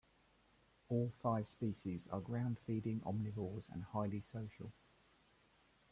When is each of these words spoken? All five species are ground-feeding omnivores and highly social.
All 0.89 1.11
five 1.21 1.45
species 1.47 2.07
are 2.11 2.21
ground-feeding 2.21 3.01
omnivores 3.01 3.69
and 3.71 3.83
highly 3.83 4.21
social. 4.21 4.71